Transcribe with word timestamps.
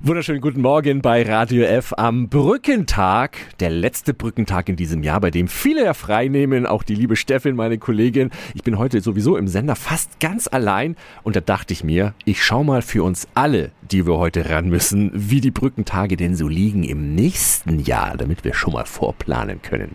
Wunderschönen 0.00 0.40
guten 0.40 0.60
Morgen 0.60 1.02
bei 1.02 1.24
Radio 1.24 1.64
F 1.64 1.92
am 1.96 2.28
Brückentag. 2.28 3.36
Der 3.58 3.68
letzte 3.68 4.14
Brückentag 4.14 4.68
in 4.68 4.76
diesem 4.76 5.02
Jahr, 5.02 5.20
bei 5.20 5.32
dem 5.32 5.48
viele 5.48 5.84
ja 5.84 5.92
frei 5.92 6.28
nehmen, 6.28 6.66
auch 6.66 6.84
die 6.84 6.94
liebe 6.94 7.16
Steffin, 7.16 7.56
meine 7.56 7.78
Kollegin. 7.78 8.30
Ich 8.54 8.62
bin 8.62 8.78
heute 8.78 9.00
sowieso 9.00 9.36
im 9.36 9.48
Sender 9.48 9.74
fast 9.74 10.20
ganz 10.20 10.46
allein 10.46 10.94
und 11.24 11.34
da 11.34 11.40
dachte 11.40 11.72
ich 11.72 11.82
mir, 11.82 12.14
ich 12.24 12.44
schau 12.44 12.62
mal 12.62 12.80
für 12.80 13.02
uns 13.02 13.26
alle, 13.34 13.72
die 13.90 14.06
wir 14.06 14.18
heute 14.18 14.48
ran 14.48 14.68
müssen, 14.68 15.10
wie 15.14 15.40
die 15.40 15.50
Brückentage 15.50 16.16
denn 16.16 16.36
so 16.36 16.46
liegen 16.46 16.84
im 16.84 17.16
nächsten 17.16 17.80
Jahr, 17.80 18.16
damit 18.16 18.44
wir 18.44 18.54
schon 18.54 18.74
mal 18.74 18.86
vorplanen 18.86 19.62
können. 19.62 19.90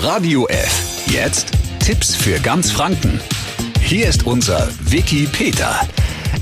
Radio 0.00 0.46
F. 0.48 1.04
Jetzt 1.08 1.52
Tipps 1.80 2.16
für 2.16 2.40
ganz 2.40 2.70
Franken. 2.70 3.20
Hier 3.82 4.08
ist 4.08 4.26
unser 4.26 4.66
Wiki 4.80 5.28
Peter. 5.30 5.80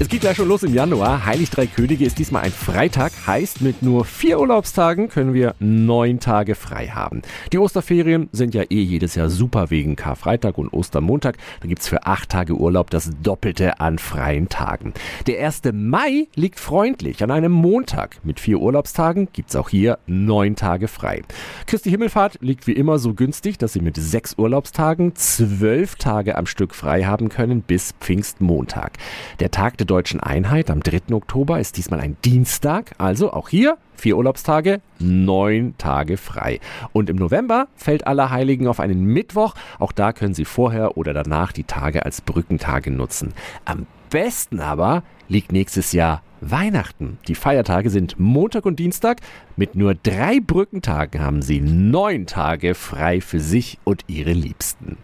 Es 0.01 0.09
geht 0.09 0.23
gleich 0.23 0.37
schon 0.37 0.49
los 0.49 0.65
im 0.65 0.75
Januar. 0.75 1.25
Heilig 1.25 1.51
Drei 1.51 1.69
Könige 1.69 2.05
ist 2.05 2.19
diesmal 2.19 2.43
ein 2.43 2.51
Freitag, 2.51 3.13
heißt 3.29 3.61
mit 3.61 3.81
nur 3.81 4.05
vier 4.05 4.41
Urlaubstagen 4.41 5.09
können 5.09 5.35
wir 5.35 5.55
neun 5.61 6.19
Tage 6.19 6.57
frei 6.57 6.89
haben. 6.89 7.23
Die 7.53 7.59
Osterferien 7.59 8.29
sind 8.33 8.55
ja 8.55 8.63
eh 8.63 8.83
jedes 8.83 9.15
Jahr 9.15 9.31
super 9.31 9.71
wegen 9.71 9.95
Karfreitag 9.95 10.59
und 10.59 10.73
Ostermontag. 10.73 11.37
Da 11.61 11.69
gibt's 11.69 11.87
für 11.87 12.07
acht 12.07 12.29
Tage 12.29 12.55
Urlaub 12.55 12.91
das 12.91 13.13
Doppelte 13.23 13.79
an 13.79 13.99
freien 13.99 14.49
Tagen. 14.49 14.95
Der 15.29 15.47
1. 15.47 15.63
Mai 15.73 16.27
liegt 16.35 16.59
freundlich 16.59 17.23
an 17.23 17.31
einem 17.31 17.53
Montag. 17.53 18.19
Mit 18.25 18.41
vier 18.41 18.59
Urlaubstagen 18.59 19.29
gibt's 19.33 19.55
auch 19.55 19.69
hier 19.69 20.01
neun 20.09 20.57
Tage 20.57 20.89
frei. 20.89 21.23
Christi 21.67 21.91
Himmelfahrt 21.91 22.39
liegt 22.41 22.67
wie 22.67 22.73
immer 22.73 22.99
so 22.99 23.15
günstig, 23.15 23.59
dass 23.59 23.75
Sie 23.75 23.81
mit 23.81 23.97
sechs 23.97 24.35
Urlaubstagen 24.39 25.15
zwölf 25.15 25.95
Tage 25.95 26.37
am 26.37 26.47
Stück 26.47 26.75
frei 26.75 27.05
haben 27.05 27.29
können 27.29 27.63
bis 27.63 27.95
Pfingstmontag. 28.01 28.95
Der 29.39 29.53
Tag 29.53 29.84
der 29.85 29.97
deutschen 29.97 30.21
Einheit 30.21 30.71
am 30.71 30.83
3. 30.83 31.15
Oktober 31.15 31.61
ist 31.61 31.77
diesmal 31.77 32.01
ein 32.01 32.17
Dienstag, 32.25 32.93
also 32.97 33.35
auch 33.35 33.51
hier 33.51 33.77
vier 33.95 34.17
Urlaubstage, 34.17 34.81
neun 34.99 35.75
Tage 35.77 36.17
frei. 36.17 36.59
Und 36.93 37.11
im 37.11 37.17
November 37.17 37.69
fällt 37.77 38.07
Allerheiligen 38.07 38.67
auf 38.67 38.81
einen 38.81 39.05
Mittwoch. 39.05 39.55
Auch 39.79 39.93
da 39.93 40.15
können 40.15 40.33
Sie 40.33 40.47
vorher 40.47 40.97
oder 40.97 41.13
danach 41.13 41.53
die 41.53 41.65
Tage 41.65 42.05
als 42.05 42.23
Brückentage 42.23 42.91
nutzen. 42.91 43.35
Am 43.67 43.87
besten 44.09 44.61
aber 44.61 45.03
liegt 45.29 45.53
nächstes 45.53 45.93
Jahr 45.93 46.23
Weihnachten. 46.41 47.19
Die 47.29 47.35
Feiertage 47.35 47.91
sind 47.91 48.19
Montag 48.19 48.65
und 48.65 48.79
Dienstag. 48.79 49.21
Mit 49.57 49.75
nur 49.75 49.95
drei 49.95 50.41
Brückentagen 50.41 51.21
haben 51.21 51.43
Sie 51.43 51.61
neun 51.61 52.27
Tage 52.27 52.75
frei 52.75 53.21
für 53.21 53.41
sich 53.41 53.79
und 53.85 54.05
Ihre 54.09 54.33
Liebsten. 54.33 54.97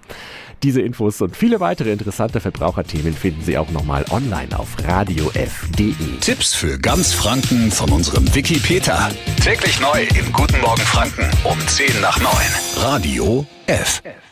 Diese 0.62 0.82
Infos 0.82 1.22
und 1.22 1.36
viele 1.36 1.60
weitere 1.60 1.90
interessante 1.90 2.40
Verbraucherthemen 2.40 3.14
finden 3.14 3.42
Sie 3.42 3.56
auch 3.56 3.70
nochmal 3.70 4.04
online 4.10 4.58
auf 4.58 4.76
radiof.de. 4.84 5.94
Tipps 6.20 6.54
für 6.54 6.78
ganz 6.78 7.14
Franken 7.14 7.70
von 7.70 7.90
unserem 7.90 8.34
Wiki 8.34 8.58
Peter. 8.58 9.10
Täglich 9.42 9.80
neu 9.80 10.02
im 10.18 10.32
Guten 10.32 10.60
Morgen 10.60 10.82
Franken 10.82 11.30
um 11.44 11.58
10 11.66 12.00
nach 12.02 12.20
9. 12.20 12.30
Radio 12.76 13.46
F. 13.66 14.02
F. 14.04 14.29